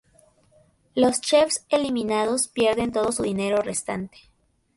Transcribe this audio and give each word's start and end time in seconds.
Los 0.95 1.21
chefs 1.21 1.63
eliminados 1.69 2.47
pierden 2.47 2.91
todo 2.91 3.11
su 3.11 3.21
dinero 3.21 3.61
restante. 3.61 4.17